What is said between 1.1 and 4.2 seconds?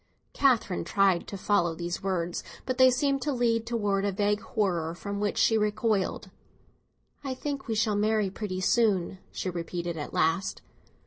to follow these words, but they seemed to lead towards a